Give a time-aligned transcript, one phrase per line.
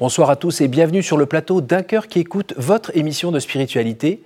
[0.00, 3.38] Bonsoir à tous et bienvenue sur le plateau d'un cœur qui écoute votre émission de
[3.38, 4.22] spiritualité.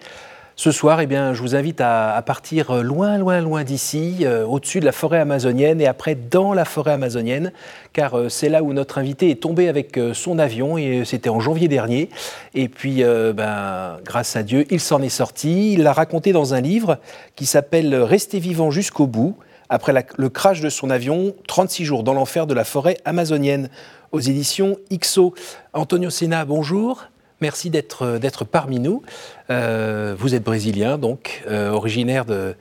[0.55, 4.85] Ce soir, eh je vous invite à, partir loin, loin, loin d'ici, euh, au-dessus de
[4.85, 7.51] la forêt amazonienne et après dans la forêt amazonienne,
[7.93, 11.29] car euh, c'est là où notre invité est tombé avec euh, son avion et c'était
[11.29, 12.09] en janvier dernier.
[12.55, 15.73] Et puis, ben, grâce à Dieu, il s'en est sorti.
[15.73, 16.99] Il l'a raconté dans un livre
[17.35, 19.37] qui s'appelle Rester vivant jusqu'au bout.
[19.69, 23.69] Après le crash de son avion, 36 jours dans l'enfer de la forêt amazonienne
[24.13, 25.35] aux éditions IXO.
[25.73, 27.09] Antonio Sena, bonjour.
[27.41, 29.03] Merci d'être parmi nous.
[29.51, 32.55] Euh, vous êtes brésilien, donc euh, originaire de,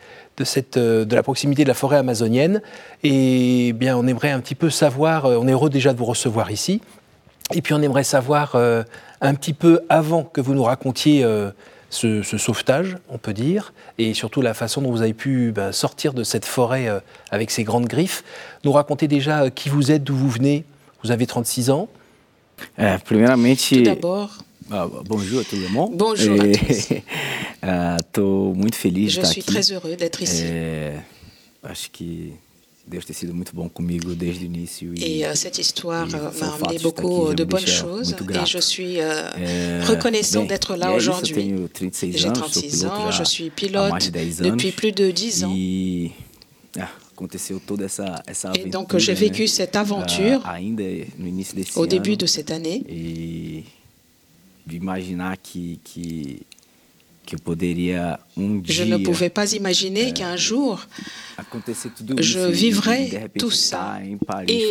[0.78, 2.62] euh, de la proximité de la forêt amazonienne.
[3.04, 5.26] Et bien, on aimerait un petit peu savoir.
[5.26, 6.82] on est heureux déjà de vous recevoir ici.
[7.54, 11.24] Et puis, on aimerait savoir un petit peu avant que vous nous racontiez.
[11.94, 16.14] Ce, sauvetage, on peut dire, et surtout la façon dont vous avez pu ben, sortir
[16.14, 16.90] de cette forêt
[17.30, 18.24] avec ces grandes griffes.
[18.64, 20.66] Nous raconter déjà qui vous êtes, d'où vous venez,
[21.04, 21.88] vous avez 36 ans.
[22.80, 23.60] Euh, primeiramente.
[23.70, 24.38] Tout d'abord.
[24.72, 25.92] Ah, bonjour à tout le monde.
[25.96, 26.90] Bonjour à tous.
[27.64, 30.46] Estou muito feliz Je suis très heureux d'être ici.
[31.64, 32.04] Acho que
[32.86, 34.94] Deus tem sido muito bom comigo desde o início.
[34.98, 39.82] Et euh, cette histoire euh, m'a amené beaucoup de bonnes choses et je suis euh,
[39.88, 41.54] reconnaissant d'être là aujourd'hui.
[42.12, 45.56] J'ai 36 ans, je suis pilote depuis plus de 10 ans.
[45.56, 46.10] E,
[46.78, 46.90] ah,
[48.56, 50.44] et donc j'ai vécu cette aventure
[51.78, 52.84] au début de cette année.
[52.90, 53.64] Et
[57.30, 60.88] je ne pouvais pas imaginer qu'un jour
[62.20, 63.98] je vivrais tout ça.
[64.48, 64.70] Et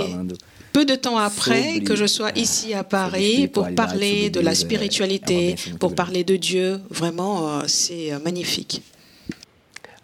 [0.72, 5.54] peu de temps après que je sois ici à Paris pour parler de la spiritualité,
[5.78, 8.82] pour parler de Dieu, vraiment, euh, c'est euh, magnifique.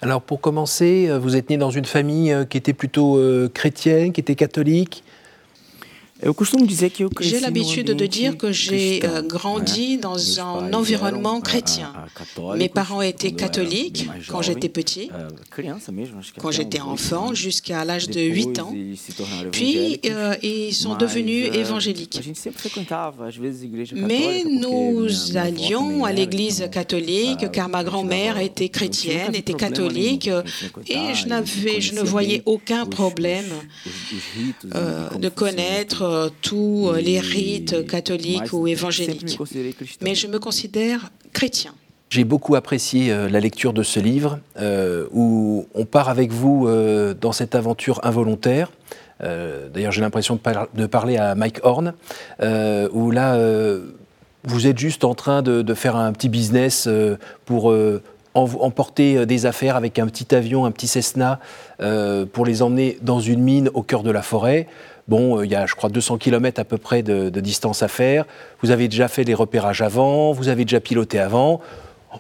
[0.01, 3.19] Alors pour commencer, euh, vous êtes né dans une famille qui était plutôt
[3.53, 5.03] chrétienne, qui était catholique.
[7.21, 11.93] J'ai l'habitude de dire que j'ai euh, grandi dans un environnement chrétien.
[12.57, 15.11] Mes parents étaient catholiques quand j'étais petit,
[16.39, 18.75] quand j'étais enfant, jusqu'à l'âge de 8 ans.
[19.53, 22.21] Puis euh, ils sont devenus évangéliques.
[23.95, 30.29] Mais nous allions à l'église catholique car ma grand-mère était chrétienne, était catholique,
[30.89, 33.47] et je, je ne voyais aucun problème
[34.75, 39.39] euh, de connaître euh, tous euh, les rites catholiques ou évangéliques.
[40.01, 41.73] Mais je me considère chrétien.
[42.09, 44.39] J'ai beaucoup apprécié euh, la lecture de ce livre
[45.13, 46.69] où on part avec vous
[47.21, 48.73] dans cette aventure involontaire.
[49.21, 50.39] D'ailleurs, j'ai l'impression
[50.75, 51.93] de, parler à Mike Horn,
[52.93, 53.39] où là,
[54.45, 56.89] vous êtes juste en train de, faire un petit business
[57.45, 57.73] pour
[58.35, 61.41] emporter des affaires avec un petit avion, un petit Cessna,
[62.33, 64.67] pour les emmener dans une mine au cœur de la forêt.
[65.09, 67.89] Bon, euh, il y a, je crois, 200 km à peu près de, distance à
[67.89, 68.27] faire.
[68.63, 71.61] Vous avez déjà fait les repérages avant, vous avez déjà piloté avant.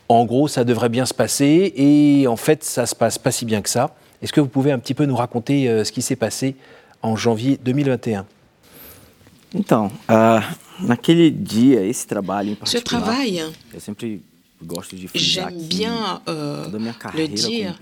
[0.08, 1.72] En gros, ça devrait bien se passer.
[1.76, 3.94] Et en fait, ça se passe pas si bien que ça.
[4.22, 6.56] Est-ce que vous pouvez un petit peu nous raconter euh, ce qui s'est passé
[7.02, 8.26] en janvier 2021
[9.54, 10.44] Então, uh,
[10.78, 13.42] naquele dia, esse trabalho em Ce travail,
[15.14, 16.66] J'aime bien euh,
[17.16, 17.78] le dire.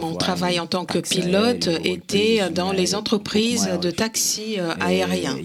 [0.00, 5.36] Mon travail en tant que pilote était dans les entreprises de taxi euh, aérien.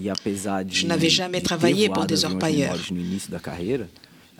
[0.68, 2.76] Je n'avais jamais travaillé pour des orpailleurs.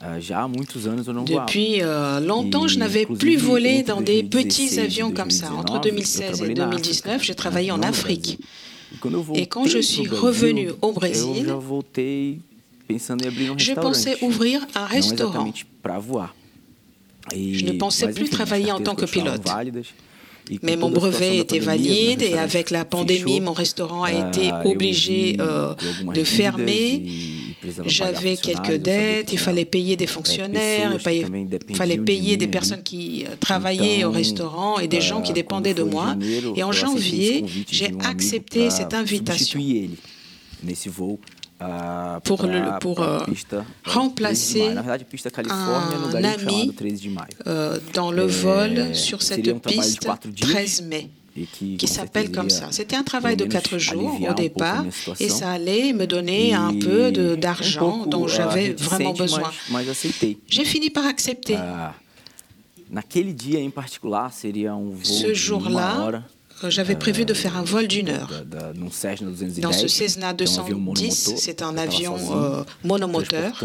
[0.02, 5.52] Depuis euh, longtemps, je n'avais plus volé dans des petits avions comme ça.
[5.52, 8.38] Entre 2016 et 2019, j'ai travaillé en Afrique.
[9.34, 11.46] Et quand je suis revenu au Brésil,
[12.88, 15.52] je pensais ouvrir un restaurant.
[17.32, 19.42] Je ne pensais plus travailler en tant que pilote.
[20.62, 25.74] Mais mon brevet était valide et avec la pandémie, mon restaurant a été obligé euh,
[26.14, 27.02] de fermer.
[27.86, 30.98] J'avais quelques dettes, il fallait payer des fonctionnaires,
[31.68, 35.72] il fallait payer des personnes qui euh, travaillaient au restaurant et des gens qui dépendaient
[35.72, 36.14] de moi.
[36.56, 39.60] Et en janvier, j'ai accepté cette invitation
[42.24, 43.20] pour, le, pour euh,
[43.84, 46.74] remplacer un ami
[47.46, 50.08] euh, dans le vol sur cette piste
[50.40, 51.10] 13 mai
[51.52, 52.68] qui s'appelle comme ça.
[52.70, 54.84] C'était un travail de quatre jours au départ
[55.20, 59.50] et ça allait me donner un peu d'argent dont j'avais vraiment besoin.
[60.48, 61.56] J'ai fini par accepter.
[61.56, 63.00] Um
[65.02, 66.22] Ce jour-là,
[66.68, 68.30] j'avais prévu de faire un vol d'une heure.
[69.60, 73.62] Dans ce Cessna 210, c'est un avion euh, monomoteur.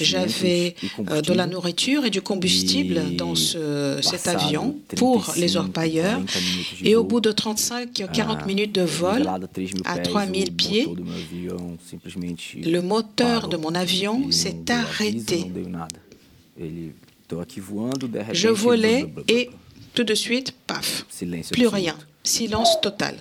[0.00, 0.74] J'avais
[1.10, 6.20] euh, de la nourriture et du combustible dans ce, cet avion pour les orpailleurs.
[6.82, 9.28] Et au bout de 35-40 minutes de vol,
[9.84, 10.88] à 3000 pieds,
[12.62, 15.50] le moteur de mon avion s'est arrêté.
[18.32, 19.50] Je volais et
[19.96, 21.06] tout de suite, paf,
[21.50, 23.16] plus rien, silence total.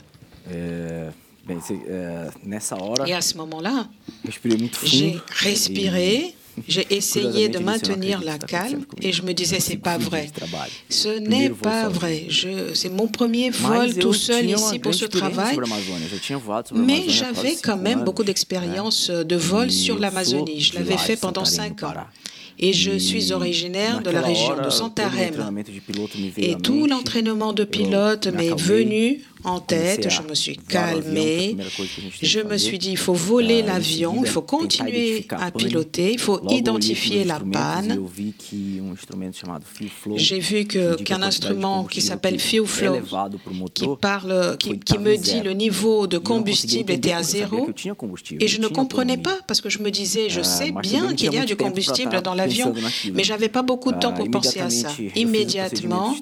[3.07, 3.87] Et à ce moment-là,
[4.83, 6.35] j'ai respiré,
[6.67, 8.83] j'ai essayé de maintenir la calme.
[9.01, 10.29] et je me disais c'est pas vrai.
[10.89, 12.27] Ce n'est pas vrai.
[12.73, 15.57] C'est mon premier vol tout seul ici pour ce travail.
[16.73, 20.59] Mais j'avais quand même beaucoup d'expérience de vol sur l'Amazonie.
[20.59, 21.93] Je l'avais fait pendant cinq ans
[22.59, 25.33] et je suis originaire de la région de Santarém.
[26.37, 31.57] Et tout l'entraînement de pilote m'est venu en tête, je me suis calmée,
[32.21, 36.41] je me suis dit, il faut voler l'avion, il faut continuer à piloter, il faut
[36.49, 37.99] identifier la panne.
[40.15, 42.97] J'ai vu qu'un instrument qui s'appelle Fuel Flow,
[43.73, 47.69] qui, parle, qui, qui me dit le niveau de combustible était à zéro,
[48.39, 51.37] et je ne comprenais pas, parce que je me disais, je sais bien qu'il y
[51.37, 52.73] a du combustible dans l'avion,
[53.13, 54.89] mais j'avais pas beaucoup de temps pour penser à ça.
[55.15, 56.15] Immédiatement,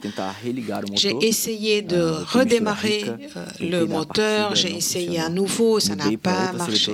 [0.93, 1.99] j'ai essayé de
[2.33, 3.12] redémarrer euh,
[3.59, 6.93] le moteur, j'ai essayé à nouveau, ça n'a pas marché.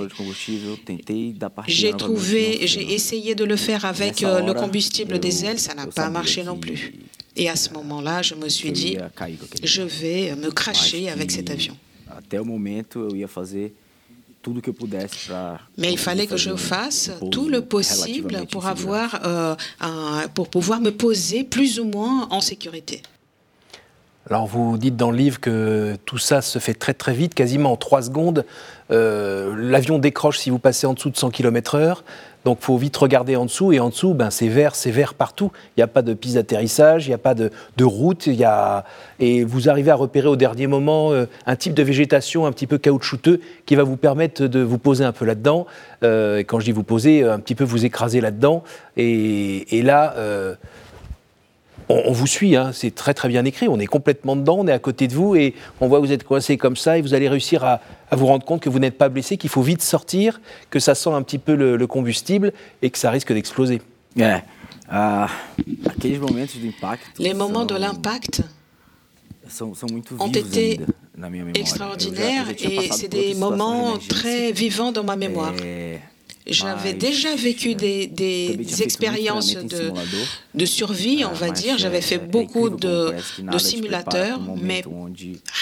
[1.66, 5.86] J'ai trouvé, j'ai essayé de le faire avec euh, le combustible des ailes, ça n'a
[5.86, 6.92] pas marché non plus.
[7.36, 8.96] Et à ce moment-là, je me suis dit,
[9.62, 11.76] je vais me cracher avec cet avion.
[15.78, 19.54] Mais il fallait que je fasse tout le possible pour avoir, euh,
[20.34, 23.02] pour pouvoir me poser plus ou moins en sécurité.
[24.28, 27.72] Alors vous dites dans le livre que tout ça se fait très très vite, quasiment
[27.72, 28.44] en trois secondes.
[28.90, 32.02] Euh, l'avion décroche si vous passez en dessous de 100 km/h.
[32.44, 33.72] Donc faut vite regarder en dessous.
[33.72, 35.52] Et en dessous, ben, c'est vert, c'est vert partout.
[35.76, 37.50] Il n'y a pas de piste d'atterrissage, il n'y a pas de,
[37.82, 38.26] route.
[38.26, 38.84] Y a...
[39.20, 42.66] Et vous arrivez à repérer au dernier moment euh, un type de végétation un petit
[42.66, 45.66] peu caoutchouteux qui va vous permettre de vous poser un peu là-dedans.
[46.04, 48.64] Euh, et quand je dis vous poser, un petit peu vous écraser là-dedans.
[48.98, 50.14] Et là
[51.90, 54.72] on, vous suit, hein, c'est très très bien écrit, on est complètement dedans, on est
[54.72, 57.14] à côté de vous et on voit que vous êtes coincé comme ça et vous
[57.14, 57.80] allez réussir à,
[58.12, 60.40] vous rendre compte que vous n'êtes pas blessé, qu'il faut vite sortir,
[60.70, 62.52] que ça sent un petit peu le, combustible
[62.82, 63.80] et que ça risque d'exploser.
[67.18, 68.42] Les moments de l'impact
[70.18, 70.80] ont été
[71.54, 75.54] extraordinaires et c'est des moments très vivants dans ma mémoire.
[76.46, 79.92] J'avais déjà vécu des, des expériences de,
[80.54, 81.78] de, survie, on va dire.
[81.78, 84.82] J'avais fait beaucoup de, de simulateurs, mais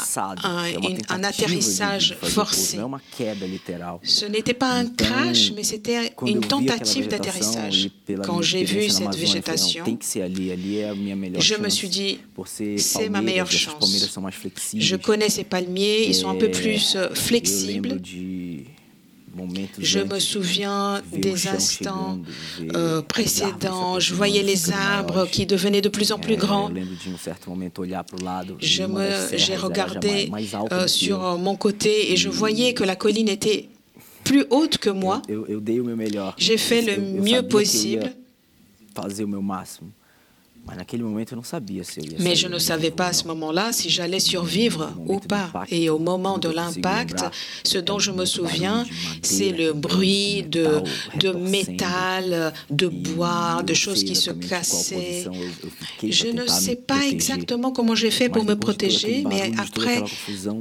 [1.08, 2.78] un, atterrissage forcé.
[4.02, 7.90] Ce n'était pas un crash, mais c'était une tentative d'atterrissage.
[8.24, 12.18] Quand j'ai vu cette végétation, je me suis dit,
[12.76, 14.10] c'est ma meilleure chance.
[14.74, 18.00] Je connais ces palmiers, ils sont un peu plus euh, flexible.
[19.78, 22.18] Je me souviens des instants
[22.74, 24.00] euh, précédents.
[24.00, 26.70] Je voyais les arbres qui devenaient de plus en plus grands.
[28.58, 30.30] J'ai regardé
[30.72, 33.68] euh, sur mon côté et je voyais que la colline était
[34.25, 35.22] plus haute que moi.
[36.38, 38.12] J'ai fait le mieux possible.
[42.21, 45.50] Mais je ne savais pas à ce moment-là si j'allais survivre ou pas.
[45.71, 47.25] Et au moment de l'impact,
[47.64, 48.85] ce dont je me souviens,
[49.23, 50.83] c'est le bruit de,
[51.19, 55.26] de métal, de bois, de choses qui se cassaient.
[56.02, 60.02] Je ne sais pas exactement comment j'ai fait pour me protéger, mais après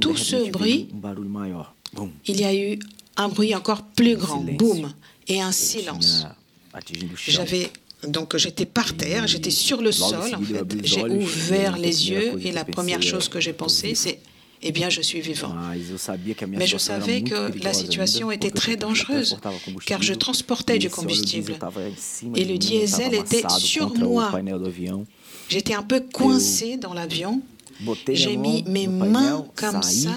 [0.00, 0.88] tout ce bruit,
[2.26, 2.78] il y a eu
[3.16, 4.92] un bruit encore plus grand, boum,
[5.28, 6.26] et un silence.
[7.26, 7.70] J'avais
[8.06, 10.64] donc j'étais par terre, j'étais sur le sol en fait.
[10.84, 14.18] J'ai ouvert les yeux et la première chose que j'ai pensé c'est
[14.62, 15.54] eh bien, je suis vivant.
[16.48, 19.38] Mais je savais que la situation était très dangereuse,
[19.86, 21.54] car je transportais du combustible.
[22.36, 24.30] Et le diesel était sur moi.
[25.48, 27.40] J'étais un peu coincé dans l'avion
[28.12, 30.16] j'ai mis mes mains comme ça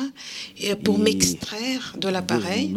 [0.83, 2.75] pour m'extraire de l'appareil.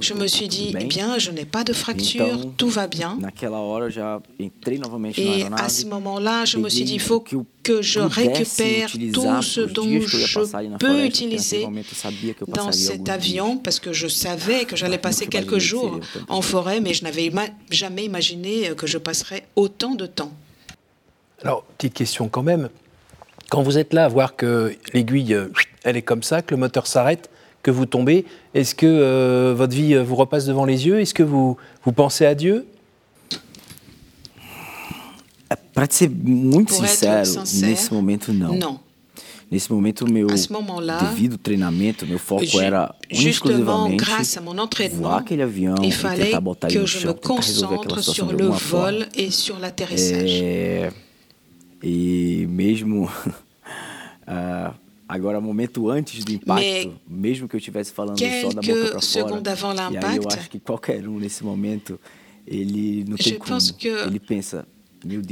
[0.00, 3.18] Je me suis dit, eh bien, je n'ai pas de fracture, tout va bien.
[5.16, 9.60] Et à ce moment-là, je me suis dit, il faut que je récupère tout ce
[9.60, 11.66] dont je peux utiliser
[12.48, 16.94] dans cet avion, parce que je savais que j'allais passer quelques jours en forêt, mais
[16.94, 17.30] je n'avais
[17.70, 20.32] jamais imaginé que je passerais autant de temps.
[21.42, 22.68] Alors, petite question quand même.
[23.50, 25.48] Quand vous êtes là à voir que l'aiguille, euh,
[25.84, 27.30] elle est comme ça, que le moteur s'arrête,
[27.62, 28.24] que vous tombez,
[28.54, 31.00] est-ce que euh, votre vie vous repasse devant les yeux?
[31.00, 32.66] Est-ce que vous, vous pensez à Dieu?
[35.72, 38.52] Para ser muito sincero, sincero, nesse momento não.
[38.56, 38.80] Não.
[39.50, 44.04] Nesse momento, meu devido treinamento, meu foco era exclusivamente
[44.90, 48.58] voar aquele avião e tentar botar ele no chão, tentar resolver aquela situação de alguma
[48.58, 49.06] forma.
[49.14, 50.92] É,
[51.82, 54.74] e mesmo uh,
[55.08, 59.00] agora, momento antes do impacto, mesmo que eu estivesse falando só da boca para
[59.56, 61.98] fora, e aí eu acho que qualquer um nesse momento,
[62.46, 63.58] ele não tem como,
[64.06, 64.66] ele pensa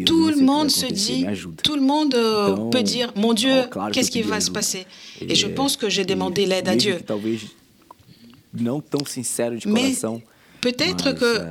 [0.05, 1.27] tout le monde se dit,
[1.63, 4.87] tout le monde euh, peut dire, mon Dieu, qu'est-ce qui va se passer?
[5.21, 6.99] Et je pense que j'ai demandé l'aide à Dieu.
[9.67, 9.93] Mais
[10.61, 11.43] peut-être que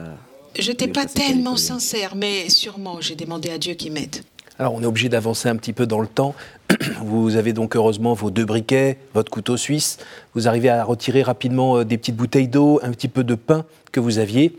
[0.58, 4.24] je n'étais pas tellement sincère, mais sûrement j'ai demandé à Dieu qu'il m'aide.
[4.58, 6.34] Alors on est obligé d'avancer un petit peu dans le temps.
[7.02, 9.98] Vous avez donc heureusement vos deux briquets, votre couteau suisse.
[10.34, 13.66] Vous arrivez à retirer rapidement euh, des petites bouteilles d'eau, un petit peu de pain
[13.92, 14.58] que vous aviez.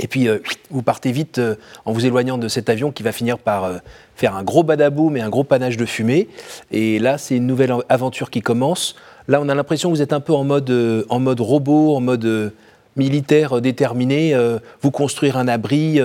[0.00, 0.38] Et puis, euh,
[0.70, 3.68] vous partez vite euh, en vous éloignant de cet avion qui va finir par
[4.14, 6.28] faire un gros badaboum et un gros panache de fumée.
[6.70, 8.94] Et là, c'est une nouvelle aventure qui commence.
[9.26, 10.72] Là, on a l'impression que vous êtes un peu en mode,
[11.08, 12.52] en mode robot, en mode
[12.94, 14.36] militaire déterminé.
[14.80, 16.00] vous construire un abri,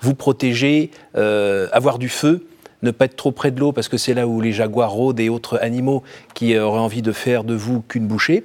[0.00, 2.44] vous protéger, avoir du feu
[2.82, 5.20] ne pas être trop près de l'eau parce que c'est là où les jaguars rôdent
[5.20, 6.02] et autres animaux
[6.34, 8.44] qui auraient envie de faire de vous qu'une bouchée.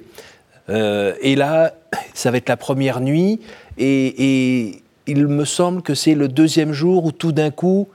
[0.68, 1.74] et là,
[2.14, 3.40] ça va être la première nuit
[3.78, 7.88] et, il me semble que c'est le deuxième jour où tout d'un coup,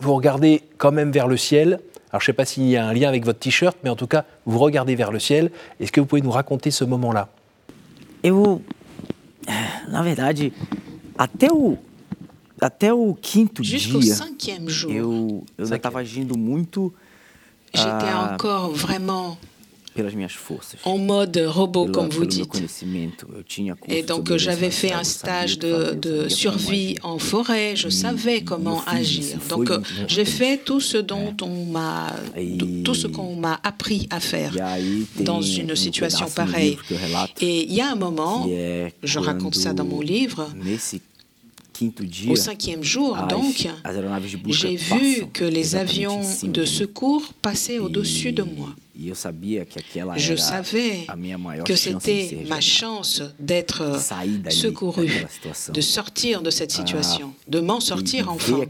[0.00, 1.78] vous regardez quand même vers le ciel.
[2.10, 3.96] Alors je ne sais pas s'il y a un lien avec votre t-shirt, mais en
[3.96, 5.50] tout cas, vous regardez vers le ciel.
[5.78, 7.28] Est-ce que vous pouvez nous raconter ce moment-là?
[8.24, 8.60] Eu,
[9.90, 10.52] na verdade,
[11.18, 11.76] até o
[12.62, 16.92] até o quinto Jusqu'au dia, cinquième jour, eu eu estava agindo muito.
[17.74, 19.38] J'étais ah, encore vraiment
[19.94, 20.78] pelas minhas forças.
[20.84, 22.62] En mode robot, comme vous dites.
[23.88, 29.38] Et donc j'avais fait un stage de, de survie en forêt, je savais comment agir.
[29.48, 29.70] Donc
[30.08, 32.14] j'ai fait tout ce dont on m'a,
[32.84, 34.54] tout ce qu'on m'a appris à faire
[35.20, 36.78] dans une situation pareille.
[37.40, 38.46] Et il y a un moment,
[39.02, 40.48] je raconte ça dans mon livre,
[42.28, 43.68] au cinquième jour, donc,
[44.46, 48.74] j'ai vu que les avions de secours passaient au-dessus de moi.
[50.16, 51.06] Je savais
[51.64, 53.98] que c'était ma chance d'être
[54.50, 55.08] secouru,
[55.72, 58.60] de sortir de cette situation, de m'en sortir enfin.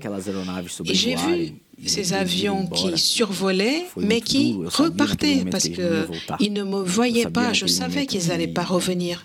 [0.84, 1.54] Et j'ai vu
[1.84, 7.52] ces avions qui survolaient, mais qui repartaient parce qu'ils ne me voyaient pas.
[7.52, 9.24] Je savais qu'ils n'allaient pas revenir.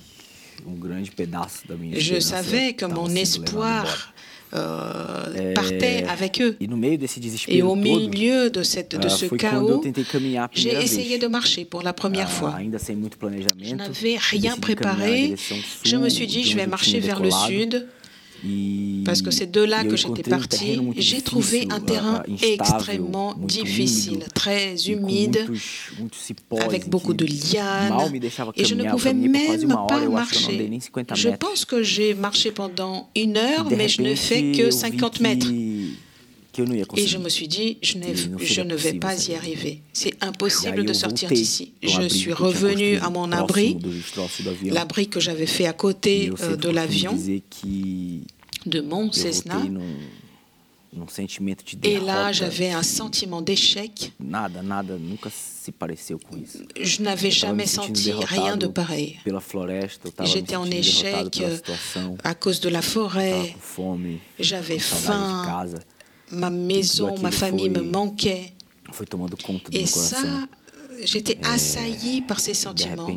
[1.94, 4.14] Je savais que mon espoir
[4.54, 6.56] euh, partait avec eux.
[7.50, 9.84] Et au milieu de, cette, de ce chaos,
[10.54, 12.58] j'ai essayé de marcher pour la première fois.
[12.60, 15.36] Je n'avais rien préparé.
[15.84, 17.88] Je me suis dit, je vais marcher vers le sud.
[19.06, 20.80] Parce que c'est de là que j'étais parti.
[20.98, 25.48] J'ai trouvé un terrain extrêmement difficile, très humide,
[26.62, 28.12] avec beaucoup de lianes,
[28.56, 30.70] et je ne pouvais même pas marcher.
[31.16, 35.48] Je pense que j'ai marché pendant une heure, mais je ne fais que 50 mètres.
[36.96, 37.98] Et je me suis dit, je,
[38.40, 39.82] je ne vais pas y arriver.
[39.94, 41.74] C'est impossible de sortir d'ici.
[41.82, 43.78] Je suis revenu à mon abri,
[44.64, 47.18] l'abri que j'avais fait à côté euh, de l'avion,
[48.66, 49.62] de mon Cessna.
[51.84, 54.14] Et là, j'avais un sentiment d'échec.
[56.82, 59.20] Je n'avais jamais senti rien de pareil.
[60.24, 61.58] J'étais en échec euh,
[62.24, 63.56] à cause de la forêt.
[64.40, 65.44] J'avais faim
[66.32, 68.54] ma maison, ma famille me manquait.
[69.72, 70.48] Et ça,
[71.04, 73.10] j'étais assailli par ces sentiments.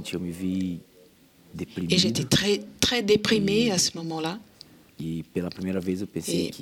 [1.89, 4.39] Et j'étais très, très déprimé à ce moment-là.
[5.03, 5.25] Et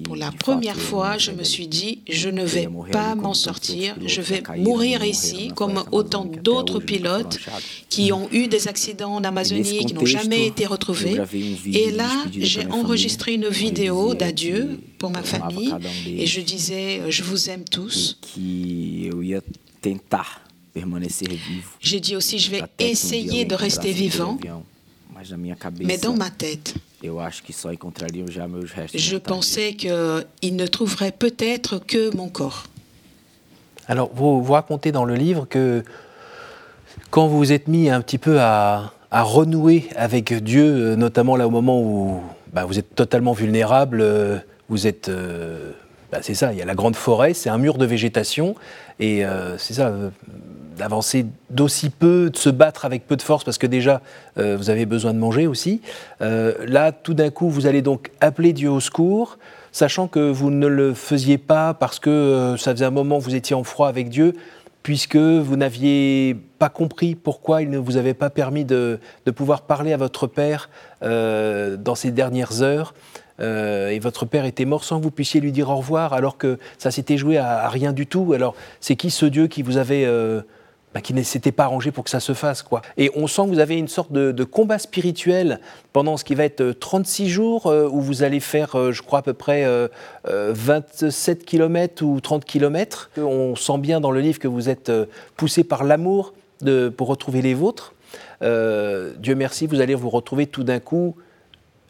[0.04, 4.20] pour la première fois, je me suis dit, je ne vais pas m'en sortir, je
[4.20, 7.38] vais mourir ici comme autant d'autres pilotes
[7.88, 11.20] qui ont eu des accidents en Amazonie, qui n'ont jamais été retrouvés.
[11.72, 15.72] Et là, j'ai enregistré une vidéo d'adieu pour ma famille
[16.06, 18.18] et je disais, je vous aime tous.
[21.80, 24.38] J'ai dit aussi, je vais essayer de rester vivant,
[25.80, 26.74] mais dans ma tête,
[28.94, 32.64] je pensais qu'il ne trouverait peut-être que mon corps.
[33.86, 35.82] Alors, vous, vous racontez dans le livre que
[37.10, 41.50] quand vous vous êtes mis un petit peu à, renouer avec Dieu, notamment là au
[41.50, 42.20] moment où
[42.52, 44.04] bah, vous êtes totalement vulnérable,
[44.68, 45.72] vous êtes euh,
[46.10, 48.54] bah, c'est ça, il y a la grande forêt, c'est un mur de végétation,
[48.98, 50.10] et euh, c'est ça, euh,
[50.78, 54.00] d'avancer d'aussi peu, de se battre avec peu de force, parce que déjà,
[54.38, 55.80] euh, vous avez besoin de manger aussi.
[56.20, 59.38] là, tout d'un coup, vous allez donc appeler Dieu au secours,
[59.72, 63.34] sachant que vous ne le faisiez pas parce que ça faisait un moment que vous
[63.34, 64.34] étiez en froid avec Dieu,
[64.82, 69.62] puisque vous n'aviez pas compris pourquoi il ne vous avait pas permis de, de pouvoir
[69.62, 70.70] parler à votre Père
[71.02, 72.94] dans ces dernières heures.
[73.40, 76.38] Euh, et votre père était mort sans que vous puissiez lui dire au revoir, alors
[76.38, 78.32] que ça s'était joué à, rien du tout.
[78.32, 80.04] Alors, c'est qui ce Dieu qui vous avait.
[80.04, 80.42] Euh,
[80.94, 82.62] bah, qui ne s'était pas arrangé pour que ça se fasse.
[82.62, 82.82] quoi.
[82.96, 85.60] Et on sent que vous avez une sorte de, combat spirituel
[85.92, 89.22] pendant ce qui va être 36 euh, jours, où vous allez faire, je crois, à
[89.22, 89.66] peu près
[90.24, 93.10] 27 km ou 30 km.
[93.18, 94.90] On sent bien dans le livre que vous êtes
[95.36, 96.32] poussé par l'amour
[96.96, 97.94] pour retrouver les vôtres.
[98.40, 101.16] Dieu merci, vous allez vous retrouver tout d'un coup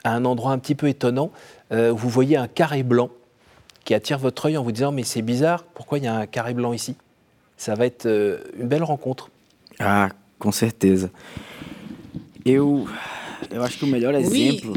[0.04, 1.30] à un endroit un petit peu étonnant,
[1.72, 3.10] euh, vous voyez un carré blanc
[3.84, 6.26] qui attire votre œil en vous disant mais c'est bizarre, pourquoi il y a un
[6.26, 6.96] carré blanc ici?
[7.58, 9.30] Ça va être euh, une belle rencontre.
[9.78, 11.10] Ah, com certeza.
[12.46, 12.86] Eu,
[13.52, 14.74] eu acho que o melhor exemplo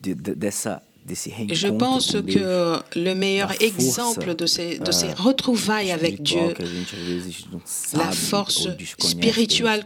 [0.00, 0.82] de, de, dessa
[1.52, 6.54] je pense que le meilleur exemple de ces, de ces retrouvailles avec Dieu,
[7.94, 9.84] la force spirituelle,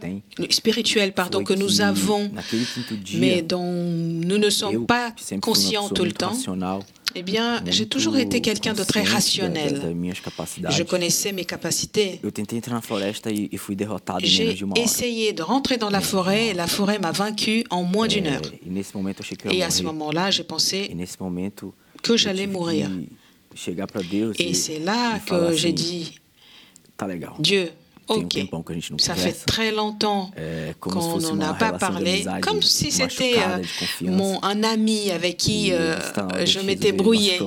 [0.49, 2.31] spirituelle pardon, que nous avons,
[3.15, 6.37] mais dont nous ne sommes pas conscients tout le temps,
[7.15, 9.95] eh bien, j'ai toujours été quelqu'un de très rationnel.
[10.69, 12.19] Je connaissais mes capacités.
[12.23, 12.29] E
[14.21, 18.27] j'ai essayé de rentrer dans la forêt et la forêt m'a vaincu en moins d'une
[18.27, 18.41] heure.
[18.43, 21.71] E et à ce moment-là, j'ai pensé e
[22.03, 22.89] que j'allais mourir.
[24.39, 26.19] Et c'est là que j'ai dit,
[27.39, 27.69] Dieu,
[28.07, 28.37] Ok,
[28.99, 30.31] ça fait très longtemps
[30.79, 33.63] qu'on n'en a pas parlé, comme si c'était euh,
[34.01, 35.97] mon un ami avec qui euh,
[36.45, 37.39] je m'étais brouillé.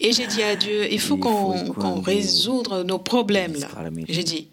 [0.00, 3.68] Et j'ai dit à Dieu, il faut qu'on résoudre nos problèmes là.
[4.08, 4.48] J'ai dit,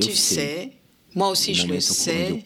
[0.00, 0.70] tu sais,
[1.14, 2.42] moi aussi je le sais,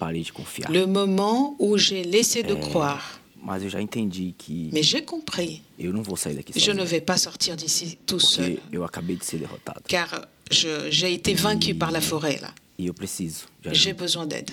[0.70, 3.19] le moment où j'ai laissé de croire.
[3.42, 5.62] Mas eu já entendi que Mais j'ai compris.
[5.78, 8.58] Eu não vou sair daqui Je ne vais pas sortir d'ici tout seul.
[8.70, 9.82] Eu acabei de ser derrotado.
[9.88, 12.52] Car j'ai été vaincu par la forêt là.
[12.78, 13.46] E eu preciso.
[13.72, 14.50] J'ai besoin d'aide.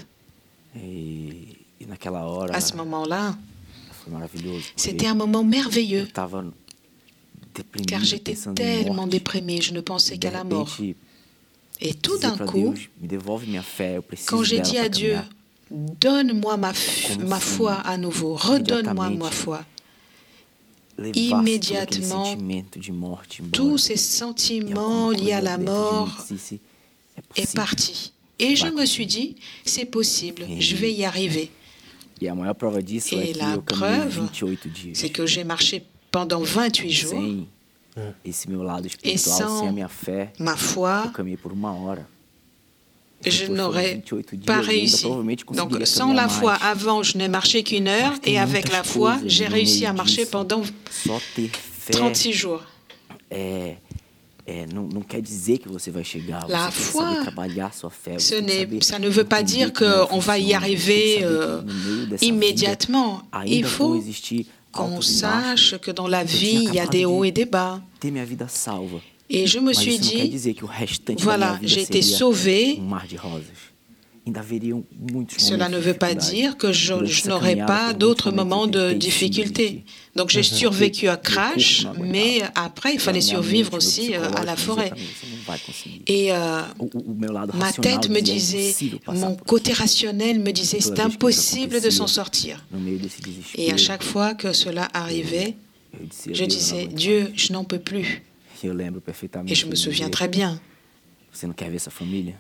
[0.75, 2.55] E, e naquela hora.
[2.55, 3.37] À ce moment-là.
[4.03, 4.65] Foi maravilhoso.
[4.75, 6.03] C'était un moment merveilleux.
[6.03, 6.45] Eu tava
[7.53, 10.77] deprimido, car j'étais tellement déprimé, je ne pensais qu'à la mort.
[11.79, 12.73] Et tout d'un coup,
[14.25, 15.17] quand j'ai dit à Dieu,
[15.69, 16.71] Donne-moi ma,
[17.19, 19.65] ma foi à nouveau, redonne-moi ma foi.
[21.13, 22.35] Immédiatement,
[23.51, 26.09] tous ces sentiments liés à la mort
[27.35, 28.13] est parti.
[28.39, 31.51] Et je me suis dit, c'est possible, je vais y arriver.
[32.21, 32.27] Et
[33.33, 34.29] la preuve,
[34.93, 37.23] c'est que j'ai marché pendant 28 jours.
[39.03, 39.71] Et sans
[40.39, 41.11] ma foi,
[43.25, 44.01] je n'aurais
[44.45, 45.07] pas réussi.
[45.55, 49.47] Donc sans la foi, avant, je n'ai marché qu'une heure, et avec la foi, j'ai
[49.47, 50.61] réussi à marcher pendant
[51.91, 52.61] 36 jours.
[56.47, 57.17] La foi,
[58.17, 61.61] ce ça ne veut pas dire qu'on va y arriver euh,
[62.21, 63.23] immédiatement.
[63.45, 64.01] Il faut
[64.71, 67.81] qu'on sache que dans la vie, il y a des hauts et des bas.
[69.29, 70.33] Et je me suis dit,
[71.19, 72.79] voilà, j'ai été sauvé.
[75.37, 79.83] Cela ne veut pas dire que je, n'aurai pas d'autres moments de difficulté.
[80.15, 84.91] Donc j'ai survécu à Crash, mais après il fallait survivre aussi euh, à la forêt.
[86.07, 86.61] Et euh,
[87.53, 88.73] ma tête me disait,
[89.07, 92.65] mon côté rationnel me disait, c'est impossible de s'en sortir.
[93.55, 95.55] Et à chaque fois que cela arrivait,
[96.31, 98.23] je disais, Dieu, je n'en peux plus.
[99.47, 100.59] Et je me souviens très bien.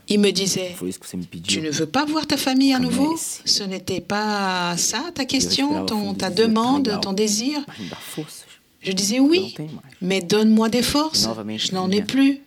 [0.07, 0.75] Il me disait,
[1.43, 5.85] tu ne veux pas voir ta famille à nouveau Ce n'était pas ça ta question,
[5.85, 7.59] ton, ta demande, ton désir.
[8.81, 9.55] Je disais oui,
[10.01, 11.27] mais donne-moi des forces.
[11.57, 12.41] Je n'en ai plus.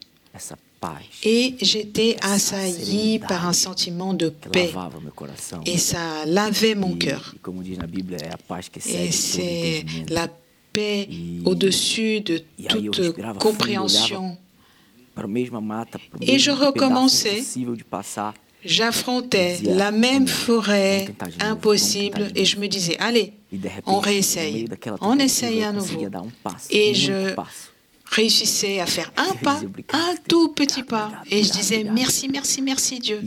[1.24, 4.72] Et j'étais assailli par un sentiment de paix.
[5.66, 7.35] Et ça lavait mon cœur.
[8.87, 10.28] Et c'est la
[10.72, 11.09] paix
[11.44, 14.37] au-dessus de toute compréhension.
[16.20, 17.42] Et je recommençais.
[18.62, 21.09] J'affrontais la même forêt
[21.40, 23.33] impossible et je me disais, allez,
[23.87, 24.66] on réessaye,
[25.00, 26.06] on essaye à nouveau.
[26.70, 27.35] Et je
[28.04, 29.61] réussissais à faire un pas,
[29.92, 31.11] un tout petit pas.
[31.30, 33.20] Et je disais, merci, merci, merci Dieu.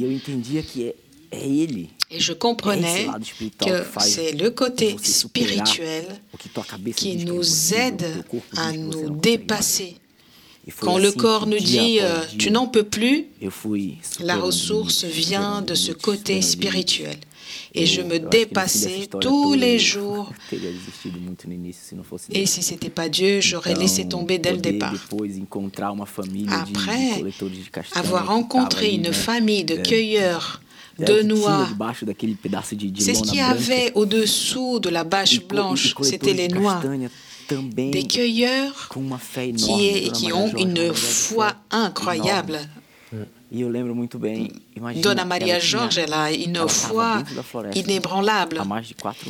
[2.12, 3.08] Et je comprenais
[3.60, 6.06] que c'est le côté spirituel
[6.96, 8.06] qui nous aide
[8.56, 9.96] à nous dépasser.
[10.80, 13.26] Quand le corps nous dit euh, tu n'en peux plus,
[14.22, 17.18] la ressource vient de ce côté spirituel.
[17.76, 20.32] Et je me dépassais tous les jours.
[22.32, 24.94] Et si ce n'était pas Dieu, j'aurais laissé tomber dès le départ.
[26.50, 27.24] Après
[27.96, 30.62] avoir rencontré une famille de cueilleurs
[31.00, 31.68] de noix.
[33.00, 36.82] C'est ce qu'il y avait au-dessous de la bâche blanche, c'était les noix.
[37.78, 38.90] Des cueilleurs
[39.58, 42.60] qui, qui ont une foi incroyable.
[45.02, 47.24] Dona Maria Jorge, elle a une foi
[47.76, 48.62] inébranlable.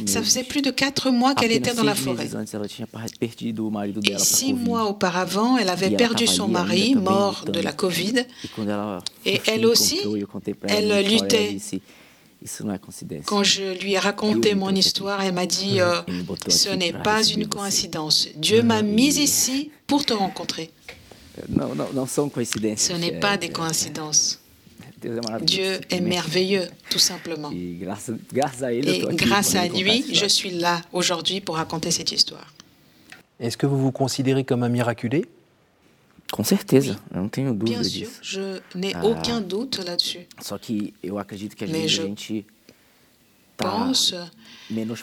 [0.05, 2.29] Ça faisait plus de quatre mois qu'elle était dans la forêt.
[4.05, 8.25] Et six mois auparavant, elle avait perdu son mari, mort de la Covid.
[9.25, 9.99] Et elle aussi,
[10.67, 11.57] elle luttait.
[13.25, 16.01] Quand je lui ai raconté mon histoire, elle m'a dit, euh,
[16.47, 18.27] ce n'est pas une coïncidence.
[18.35, 20.71] Dieu m'a mise ici pour te rencontrer.
[21.35, 24.39] Ce n'est pas des coïncidences.
[25.41, 27.51] Dieu est merveilleux, tout simplement.
[27.51, 27.77] Et
[28.31, 32.53] grâce à lui, je suis là aujourd'hui pour raconter cette histoire.
[33.39, 35.25] Est-ce que vous vous considérez comme un miraculé?
[36.31, 40.25] Com certeza, eu não tenho dúvida Bien sûr, je n'ai ah, aucun doute là-dessus.
[40.41, 42.43] Só que eu acredito que às vezes a gente
[43.55, 44.15] pense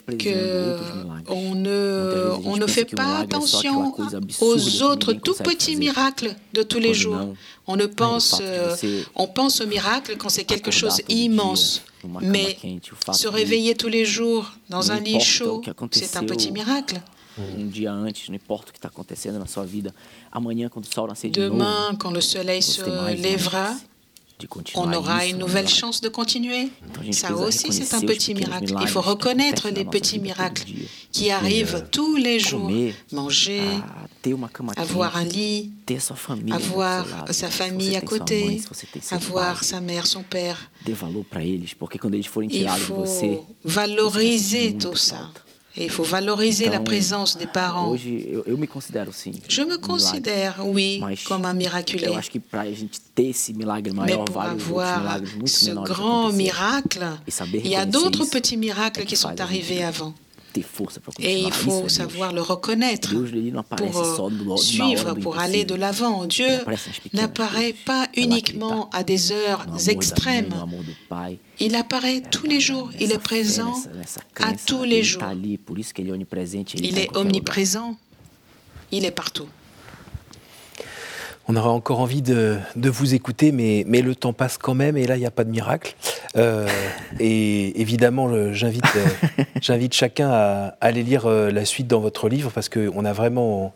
[0.06, 3.94] qu'on ne, on ne fait pas attention
[4.40, 7.34] aux autres tout petits miracles de tous les jours.
[7.66, 8.74] On, ne pense, euh,
[9.14, 11.82] on pense au miracle quand c'est quelque chose immense.
[12.22, 12.56] Mais
[13.12, 17.00] se réveiller tous les jours dans un lit chaud, c'est un petit miracle.
[21.30, 22.82] Demain, quand le soleil se
[23.14, 23.74] lèvera,
[24.74, 26.68] on aura une nouvelle chance de continuer.
[27.12, 28.74] Ça aussi, c'est un petit miracle.
[28.80, 30.64] Il faut reconnaître les petits miracles
[31.12, 32.70] qui arrivent tous les jours.
[33.12, 33.62] Manger,
[34.76, 35.70] avoir un lit,
[36.52, 38.60] avoir sa famille à côté,
[39.10, 40.70] avoir sa mère, son père.
[40.86, 41.06] Il faut
[43.64, 45.30] valoriser tout ça.
[45.76, 47.94] Et il faut valoriser la présence des parents.
[47.96, 52.08] Je me considère, oui, comme un miraculé.
[53.16, 57.06] Mais pour avoir ce grand miracle,
[57.54, 60.14] il y a d'autres petits miracles qui sont arrivés avant.
[61.20, 63.14] Et il faut savoir le reconnaître
[63.76, 66.26] pour suivre, pour aller de l'avant.
[66.26, 66.48] Dieu
[67.12, 70.54] n'apparaît pas uniquement à des heures extrêmes.
[71.58, 72.90] Il apparaît tous les jours.
[72.98, 73.74] Il est présent
[74.36, 75.22] à tous les jours.
[76.76, 77.96] Il est omniprésent.
[78.92, 79.46] Il est partout.
[81.52, 85.08] On aura encore envie de, vous écouter, mais, mais, le temps passe quand même, et
[85.08, 85.96] là, il n'y a pas de miracle.
[86.36, 86.68] Euh,
[87.18, 92.52] et évidemment, j'invite euh, j'invite chacun à, aller lire euh, la suite dans votre livre,
[92.54, 93.74] parce qu'on a vraiment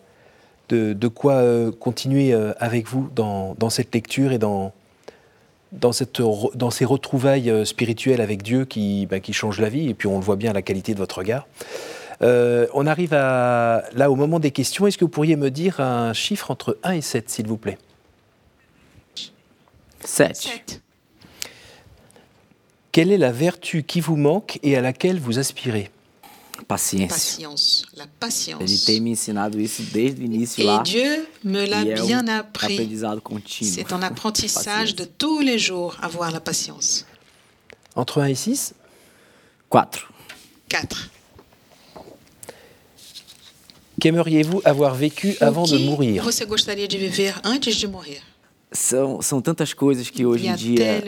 [0.68, 1.42] de, quoi
[1.80, 4.72] continuer avec vous dans, cette lecture et dans,
[5.72, 6.22] dans, cette,
[6.54, 10.20] dans ces retrouvailles spirituelles avec Dieu qui, bah, qui changent la vie, et puis on
[10.20, 11.48] le voit bien à la qualité de votre regard.
[12.24, 14.86] Euh, on arrive à, là au moment des questions.
[14.86, 17.78] Est-ce que vous pourriez me dire un chiffre entre 1 et 7, s'il vous plaît?
[20.00, 20.80] 7.
[22.92, 25.90] Quelle est la vertu qui vous manque et à laquelle vous aspirez?
[26.68, 27.84] Patience.
[27.96, 28.86] La patience.
[30.58, 32.98] et Dieu me l'a e bien appris.
[33.62, 37.06] C'est un apprentissage de tous les jours, avoir la patience.
[37.96, 38.74] Entre 1 et 6
[39.70, 40.12] 4.
[40.68, 41.10] 4.
[44.04, 48.20] Qu'aimeriez-vous avoir vécu avant de mourir Você gostaria de viver antes de morrer?
[48.70, 51.02] São, são tantas coisas que hoje em dia é,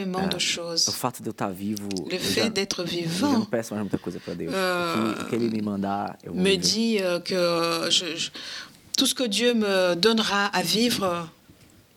[0.88, 3.32] o fato de eu estar vivo le fait d'être vivant.
[3.34, 4.50] eu não peço mais muita coisa para Deus.
[4.50, 7.36] Uh, o, que, ele me mandar eu vou me dit uh, que
[7.90, 8.30] je, je,
[8.96, 11.28] tout ce que Dieu me donnera à vivre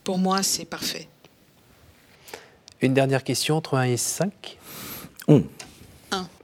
[0.04, 1.08] pour moi c'est parfait.
[2.82, 4.58] Une dernière question entre 1 et 5
[5.30, 5.44] 1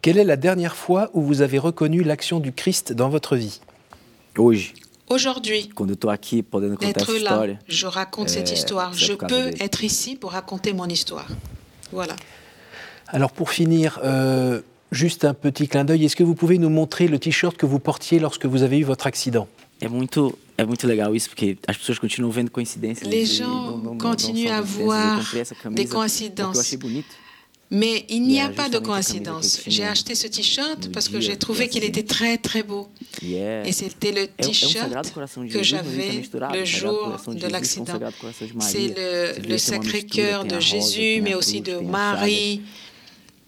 [0.02, 3.60] quelle est la dernière fois où vous avez reconnu l'action du Christ dans votre vie?
[5.08, 5.70] Aujourd'hui,
[6.82, 8.94] d'être là, je raconte cette histoire.
[8.94, 11.28] Je peux être ici pour raconter mon histoire.
[11.92, 12.16] Voilà.
[13.08, 16.06] Alors pour finir, euh, juste un petit clin d'œil.
[16.06, 18.84] Est-ce que vous pouvez nous montrer le t-shirt que vous portiez lorsque vous avez eu
[18.84, 19.48] votre accident?
[19.82, 23.10] É muito, é muito legal isso, porque as pessoas continuam vendo coincidências.
[23.10, 25.22] Les gens continuent à voir
[25.72, 26.78] des coïncidences.
[27.72, 29.62] Mais il n'y a pas de coïncidence.
[29.66, 32.90] J'ai acheté ce t-shirt parce que j'ai trouvé qu'il était très très beau.
[33.22, 35.14] Et c'était le t-shirt
[35.52, 36.22] que j'avais
[36.54, 38.00] le jour de l'accident.
[38.60, 42.62] C'est le, le Sacré-Cœur de Jésus, mais aussi de Marie.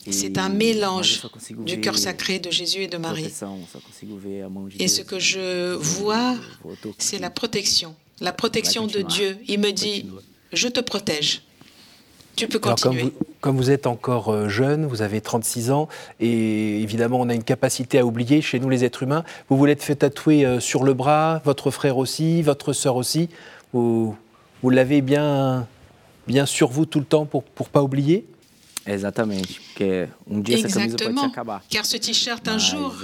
[0.09, 1.21] C'est un mélange
[1.65, 3.27] du cœur sacré de Jésus et de Marie.
[4.79, 6.35] Et ce que je vois,
[6.97, 9.37] c'est la protection, la protection de Dieu.
[9.47, 10.05] Il me dit,
[10.53, 11.41] je te protège.
[12.37, 13.11] Tu peux continuer.
[13.41, 17.43] comme, vous, êtes encore euh, jeune, vous avez 36 ans, et évidemment, on a une
[17.43, 19.23] capacité à oublier chez nous, les êtres humains.
[19.49, 23.29] Vous voulez être fait tatouer euh, sur le bras, votre frère aussi, votre sœur aussi.
[23.73, 24.15] Vous,
[24.61, 25.67] vous l'avez bien,
[26.27, 28.25] bien sur vous tout le temps pour ne pas oublier?
[28.85, 29.33] Exactement.
[29.79, 31.33] Um Exactement.
[31.69, 32.95] Car ce t-shirt, un jour,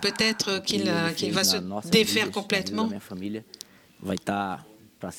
[0.00, 1.58] peut-être qu'il va se
[1.90, 2.88] défaire complètement.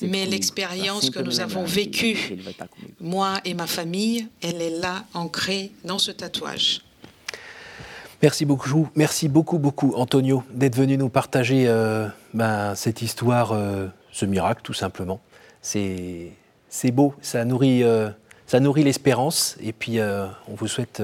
[0.02, 2.16] Mais l'expérience que nous avons vécue,
[3.00, 6.82] moi et ma famille, elle est là, ancrée dans ce tatouage.
[8.22, 13.88] Merci beaucoup, merci beaucoup, beaucoup, Antonio, d'être venu nous partager euh, ben, cette histoire, euh,
[14.12, 15.20] ce miracle, tout simplement.
[15.60, 16.30] C'est
[16.92, 18.10] beau, ça nourrit, euh,
[18.46, 21.02] ça nourrit l'espérance, et puis on vous souhaite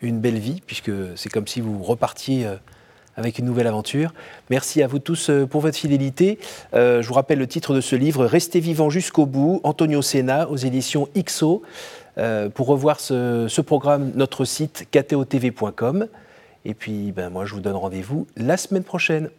[0.00, 2.46] une belle vie, puisque c'est comme si vous repartiez
[3.16, 4.12] avec une nouvelle aventure.
[4.50, 6.38] Merci à vous tous euh, pour votre fidélité.
[6.74, 10.48] Euh, je vous rappelle le titre de ce livre, Restez vivant jusqu'au bout, Antonio Sena,
[10.50, 11.62] aux éditions XO.
[12.16, 16.06] Euh, pour revoir ce, programme, notre site ktotv.com.
[16.64, 19.30] Et puis, ben, moi, je vous donne rendez-vous la semaine prochaine.